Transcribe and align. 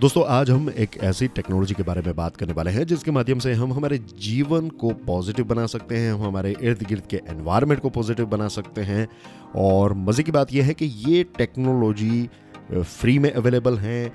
दोस्तों, 0.00 0.24
आज 0.26 0.50
हम 0.50 0.68
एक 0.70 0.96
ऐसी 0.96 1.26
टेक्नोलॉजी 1.28 1.74
के 1.74 1.82
बारे 1.82 2.02
में 2.02 2.14
बात 2.16 2.36
करने 2.36 2.52
वाले 2.52 2.70
हैं, 2.70 2.84
जिसके 2.86 3.10
माध्यम 3.10 3.38
से 3.38 3.52
हम 3.52 3.72
हमारे 3.72 3.98
जीवन 3.98 4.68
को 4.70 4.90
पॉजिटिव 5.06 5.44
बना 5.44 5.64
सकते 5.66 5.96
हैं, 5.96 6.12
हम 6.12 6.22
हमारे 6.22 6.54
इर्द 6.60 6.82
गिर्द 6.82 7.06
के 7.06 7.20
एनवायरनमेंट 7.28 7.80
को 7.80 7.90
पॉजिटिव 7.90 8.26
बना 8.26 8.48
सकते 8.48 8.80
हैं। 8.80 9.08
और 9.56 9.94
मज़े 9.94 10.22
की 10.22 10.32
बात 10.32 10.52
यह 10.52 10.64
है 10.64 10.74
कि 10.74 10.86
ये 11.06 11.24
टेक्नोलॉजी 11.38 12.28
फ्री 12.72 13.18
में 13.18 13.30
अवेलेबल 13.32 13.78
हैं। 13.78 14.12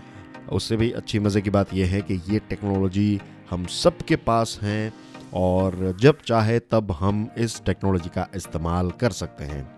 उससे 0.52 0.78
भी 0.78 0.92
अच्छी 0.92 1.20
मज़े 1.20 1.42
की 1.42 1.50
बात 1.50 1.74
यह 1.74 1.88
है 1.88 2.02
कि 2.02 2.22
ये 2.30 2.40
टेक्नोलॉजी 2.50 3.20
हम 3.50 3.66
सब 3.66 3.98
के 3.98 4.16
पास 4.16 4.60
हैं 4.62 4.94
और 5.34 5.96
जब 6.02 6.22
चाहे 6.28 6.60
तब 6.62 6.92
हम 6.92 7.28
इस 7.38 7.62
टेक्नोलॉजी 7.66 8.10
का 8.10 8.28
इस्तेमाल 8.36 8.92
कर 8.92 9.12
सकते 9.12 9.44
हैं। 9.44 9.70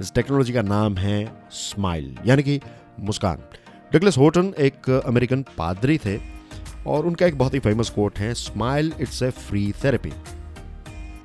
इस 0.00 0.14
टेक्नोलॉजी 0.14 0.52
का 0.52 0.62
नाम 0.62 0.96
है 0.96 1.24
स्माइल 1.52 2.14
यानी 2.26 2.42
कि 2.42 2.60
मुस्कान। 3.00 3.38
डगलस 3.92 4.18
होटन 4.18 4.54
एक 4.58 4.90
अमेरिकन 4.90 5.42
पादरी 5.58 5.98
थे 5.98 6.18
और 6.86 7.06
उनका 7.06 7.26
एक 7.26 7.38
बहुत 7.38 7.54
ही 7.54 7.58
फ़ेमस 7.58 7.90
कोट 7.90 8.18
है 8.18 8.34
smile 8.34 8.92
it's 9.00 9.22
a 9.22 9.30
free 9.30 9.72
therapy 9.84 10.10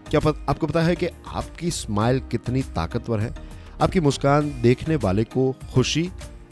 क्या 0.09 0.19
पत, 0.19 0.45
आपको 0.49 0.67
पता 0.67 0.81
है 0.81 0.95
कि 0.95 1.07
आपकी 1.27 1.71
स्माइल 1.71 2.19
कितनी 2.19 2.61
ताकतवर 2.61 3.19
है? 3.19 3.33
आपकी 3.81 3.99
मुस्कान 3.99 4.61
देखने 4.61 4.95
वाले 4.95 5.23
को 5.23 5.55
खुशी 5.73 6.09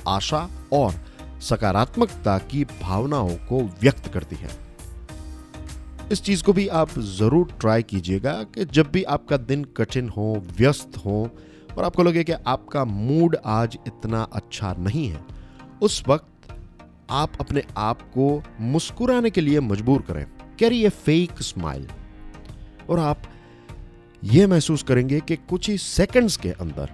आशा 0.08 0.50
और 0.74 0.94
सकारात्मकता 1.42 2.38
की 2.38 2.64
भावनाओं 2.82 3.36
को 3.50 3.62
व्यक्त 3.82 4.08
करती 4.08 4.36
है। 4.36 4.50
इस 6.12 6.22
चीज़ 6.22 6.44
को 6.44 6.54
भी 6.54 6.68
आप 6.68 7.00
ज़रूर 7.00 7.58
ट्राई 7.62 7.84
कीजिएगा 7.84 8.34
कि 8.44 8.66
जब 8.66 8.92
भी 8.92 9.04
आपका 9.04 9.38
दिन 9.38 9.64
कठिन 9.64 10.10
हो 10.10 10.44
व्यस्त 10.58 10.98
हो 11.06 11.30
और 11.78 11.84
आपको 11.84 12.04
लगे 12.04 12.24
कि 12.24 12.34
आपका 12.48 12.86
मूड 12.86 13.38
आज 13.46 13.78
इतना 13.88 14.22
अच्छा 14.34 14.76
नहीं 14.80 15.08
है 15.08 15.43
उस 15.82 16.04
वक्त 16.08 16.28
आप 17.10 17.32
अपने 17.40 17.64
आप 17.78 18.02
को 18.02 18.44
मुस्कुराने 18.62 19.30
के 19.30 19.42
लिए 19.42 19.60
मजबूर 19.60 20.02
करें। 20.02 20.26
Carry 20.60 20.86
a 20.86 20.90
fake 20.90 21.42
smile. 21.42 21.88
और 22.90 23.00
आप 23.00 23.24
यह 24.24 24.48
महसूस 24.48 24.84
करेंगे 24.84 25.20
कि 25.20 25.36
कुछ 25.36 25.70
ही 25.70 25.78
सेकंड्स 25.78 26.38
के 26.38 26.50
अंदर, 26.50 26.90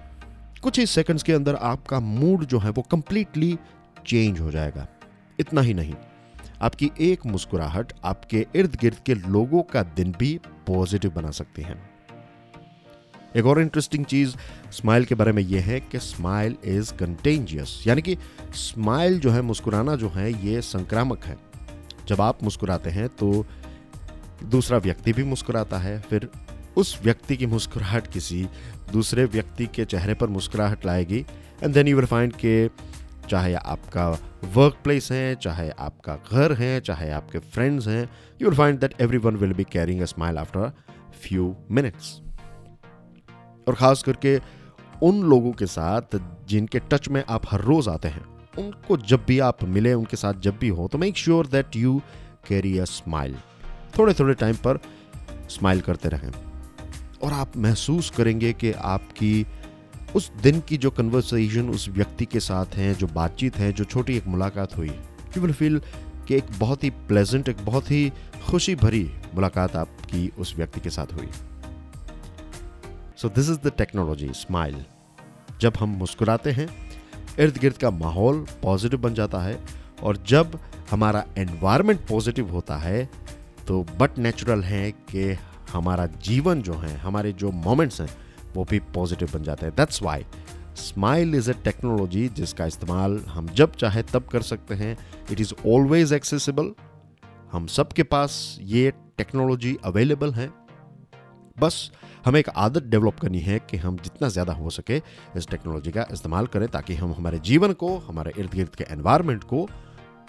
कुछ 0.62 0.78
ही 0.78 0.86
सेकंड्स 0.86 1.22
के 1.22 1.32
अंदर 1.32 1.54
आपका 1.54 2.00
मूड 2.00 2.44
जो 2.44 2.58
है 2.58 2.70
वो 2.70 2.82
कंप्लीटली 2.82 3.58
चेंज 4.06 4.40
हो 4.40 4.50
जाएगा। 4.50 4.88
इतना 5.40 5.60
ही 5.60 5.74
नहीं, 5.74 5.94
आपकी 6.62 6.90
एक 7.00 7.26
मुस्कुराहट 7.26 7.92
आपके 8.04 8.46
इर्द 8.56 8.76
गिर्द 8.80 8.96
के 9.06 9.14
लोगों 9.14 9.62
का 9.62 9.82
दिन 9.82 10.14
भी 10.18 10.40
पॉजिटिव 10.66 11.10
बना 11.10 11.30
सकती 11.30 11.62
है। 11.62 11.89
एक 13.36 13.46
और 13.46 13.60
इंटरेस्टिंग 13.60 14.04
चीज़ 14.04 14.34
स्माइल 14.72 15.04
के 15.04 15.14
बारे 15.14 15.32
में 15.32 15.42
यह 15.42 15.64
है 15.64 15.80
कि 15.80 15.98
स्माइल 15.98 16.56
इज़ 16.64 16.92
कंटेंजियस 16.94 17.82
यानी 17.86 18.02
कि 18.02 18.16
स्माइल 18.54 19.18
जो 19.20 19.30
है, 19.30 19.42
मुस्कुराना 19.42 19.94
जो 19.96 20.08
है, 20.08 20.30
ये 20.46 20.60
संक्रामक 20.62 21.24
है। 21.24 21.36
जब 22.08 22.20
आप 22.20 22.42
मुस्कुराते 22.44 22.90
हैं 22.90 23.08
तो 23.08 23.46
दूसरा 24.44 24.78
व्यक्ति 24.78 25.12
भी 25.12 25.24
मुस्कुराता 25.24 25.78
है, 25.78 25.98
फिर 26.00 26.28
उस 26.76 26.98
व्यक्ति 27.02 27.36
की 27.36 27.46
मुस्कुराहट 27.46 28.06
किसी 28.06 28.46
दूसरे 28.92 29.24
व्यक्ति 29.24 29.66
के 29.66 29.84
चेहरे 29.84 30.14
पर 30.14 30.28
मुस्कुराहट 30.28 30.86
लाएगी। 30.86 31.24
And 31.62 31.74
then 31.74 31.88
you 31.88 31.96
will 31.96 32.06
find 32.06 32.32
के 32.44 32.68
चाहे 33.28 33.54
आपका 33.54 34.08
वर्क 34.54 34.76
प्लेस 34.84 35.10
है, 35.12 35.34
चाहे 35.34 35.68
आपका 35.70 36.16
घर 36.32 36.52
है, 36.52 36.80
चाहे 36.80 37.10
आपके 37.10 37.38
फ्रेंड्स 37.38 37.88
हैं 37.88 38.02
you 38.42 38.48
will 38.48 38.56
find 38.58 38.80
that 38.80 39.00
everyone 39.18 39.36
will 39.36 39.52
be 39.52 39.64
caring 39.72 40.00
a 40.00 40.04
smile 40.04 40.38
after 40.38 40.72
few 41.22 41.54
minutes 41.70 42.20
और 43.70 43.76
ख़ास 43.76 44.02
करके 44.02 44.38
उन 45.02 45.22
लोगों 45.24 45.52
के 45.52 45.66
साथ 45.68 46.18
जिनके 46.48 46.78
टच 46.90 47.08
में 47.08 47.22
आप 47.28 47.42
हर 47.50 47.60
रोज़ 47.62 47.88
आते 47.90 48.08
हैं, 48.08 48.24
उनको 48.58 48.96
जब 48.98 49.24
भी 49.26 49.38
आप 49.40 49.62
मिले, 49.64 49.92
उनके 49.94 50.16
साथ 50.16 50.40
जब 50.42 50.58
भी 50.58 50.68
हो 50.70 50.88
तो 50.88 50.98
make 50.98 51.16
sure 51.16 51.46
that 51.46 51.76
you 51.76 52.00
carry 52.48 52.76
a 52.78 52.84
smile 52.86 53.36
थोड़े 53.98 54.14
थोड़े 54.14 54.34
टाइम 54.34 54.56
पर 54.56 54.78
स्माइल 55.50 55.80
करते 55.80 56.08
रहें। 56.08 56.30
और 57.22 57.32
आप 57.32 57.56
महसूस 57.58 58.10
करेंगे 58.10 58.52
कि 58.52 58.72
आपकी 58.72 59.46
उस 60.16 60.30
दिन 60.42 60.60
की 60.60 60.76
जो 60.76 60.90
कन्वर्सेशन 60.90 61.68
उस 61.70 61.88
व्यक्ति 61.88 62.24
के 62.26 62.40
साथ 62.40 62.74
हैं, 62.74 62.94
जो 62.94 63.06
बातचीत 63.08 63.56
है, 63.56 63.72
जो 63.72 63.84
छोटी 63.84 64.16
एक 64.16 64.26
मुलाकात 64.26 64.76
हुई 64.76 64.88
यू 64.88 65.42
विल 65.42 65.52
फील 65.52 65.80
कि 66.28 66.34
एक 66.34 66.44
बहुत 66.58 66.84
ही 66.84 66.90
प्लेजेंट 67.08 67.48
एक 67.48 67.64
बहुत 67.64 67.90
ही 67.90 68.10
खुशी 68.46 68.74
भरी 68.76 69.04
मुलाकात 69.34 69.76
आपकी 69.76 70.28
उस 70.38 70.54
व्यक्ति 70.56 70.80
के 70.80 70.90
साथ 70.90 71.14
हुई। 71.14 71.28
So 73.20 73.28
this 73.28 73.48
is 73.50 73.58
the 73.58 73.72
technology 73.78 74.28
smile 74.34 74.76
जब 75.60 75.72
हम 75.78 75.88
मुस्कुराते 75.88 76.50
हैं 76.50 76.68
इर्द 77.38 77.58
गिर्द 77.58 77.76
का 77.76 77.90
माहौल 77.90 78.38
पॉजिटिव 78.62 79.00
बन 79.00 79.14
जाता 79.14 79.38
है 79.38 79.58
और 80.02 80.16
जब 80.26 80.58
हमारा 80.90 81.24
एनवायरनमेंट 81.38 82.00
पॉजिटिव 82.08 82.50
होता 82.50 82.76
है 82.76 83.04
तो 83.68 83.82
बट 84.00 84.18
नेचुरल 84.18 84.62
है 84.62 84.90
कि 84.92 85.36
हमारा 85.72 86.06
जीवन 86.06 86.62
जो 86.62 86.74
है, 86.74 86.96
हमारे 86.96 87.32
जो 87.32 87.50
मोमेंट्स 87.50 88.00
हैं, 88.00 88.08
वो 88.54 88.64
भी 88.64 88.78
पॉजिटिव 88.94 89.30
बन 89.34 89.42
जाते 89.42 89.66
हैं। 89.66 89.74
That's 89.76 90.02
why 90.02 90.24
smile 90.76 91.34
is 91.34 91.50
a 91.50 91.54
technology 91.64 92.28
जिसका 92.28 92.66
इस्तेमाल 92.66 93.18
हम 93.28 93.48
जब 93.54 93.74
चाहे 93.74 94.02
तब 94.02 94.28
कर 94.32 94.42
सकते 94.42 94.74
हैं। 94.74 94.96
इट 95.30 95.40
इज़ 95.40 95.54
ऑलवेज 95.68 96.12
एक्सेसिबल 96.12 96.74
हम 97.52 97.66
सबके 97.76 98.02
पास 98.02 98.56
ये 98.62 98.90
टेक्नोलॉजी 99.18 99.76
अवेलेबल 99.84 100.32
है। 100.34 100.50
बस 101.60 101.90
हमें 102.24 102.38
एक 102.40 102.48
आदत 102.48 102.82
डेवलप 102.82 103.18
करनी 103.20 103.40
है 103.40 103.58
कि 103.70 103.76
हम 103.76 103.96
जितना 103.96 104.28
ज़्यादा 104.28 104.52
हो 104.52 104.70
सके 104.70 104.96
इस 105.36 105.48
टेक्नोलॉजी 105.48 105.90
का 105.90 106.06
इस्तेमाल 106.12 106.46
करें 106.46 106.66
ताकि 106.68 106.94
हम 106.94 107.12
हमारे 107.12 107.38
जीवन 107.38 107.72
को, 107.72 107.96
हमारे 107.98 108.32
इर्द 108.38 108.54
गिर्द 108.54 108.74
के 108.74 108.84
एनवायरमेंट 108.90 109.44
को 109.44 109.68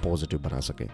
पॉजिटिव 0.03 0.39
बना 0.39 0.59
सकें। 0.59 0.87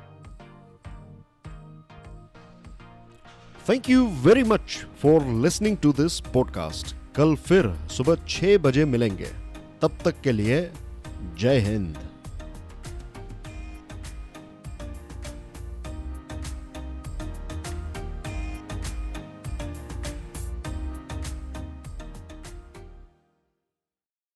Thank 3.66 3.90
you 3.90 4.08
very 4.24 4.44
much 4.44 4.86
for 5.02 5.26
listening 5.44 5.78
to 5.78 5.94
this 5.94 6.20
podcast 6.34 6.96
कल 7.16 7.36
फिर 7.36 7.74
सुबह 7.92 8.26
छह 8.28 8.58
बजे 8.58 8.86
मिलेंगे। 8.86 9.32
तब 9.82 9.98
तक 10.06 10.22
के 10.22 10.32
लिए 10.32 10.62
जय 11.40 11.60
हिंद। 11.60 11.98